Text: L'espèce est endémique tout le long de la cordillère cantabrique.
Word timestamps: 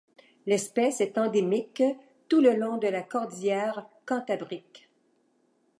L'espèce 0.47 0.99
est 0.99 1.19
endémique 1.19 1.83
tout 2.27 2.41
le 2.41 2.55
long 2.55 2.77
de 2.77 2.87
la 2.87 3.03
cordillère 3.03 3.87
cantabrique. 4.07 4.89